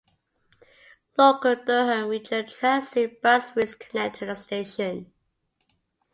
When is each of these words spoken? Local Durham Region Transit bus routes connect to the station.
Local 1.15 1.57
Durham 1.63 2.09
Region 2.09 2.47
Transit 2.47 3.21
bus 3.21 3.55
routes 3.55 3.75
connect 3.75 4.17
to 4.17 4.25
the 4.25 4.33
station. 4.35 5.13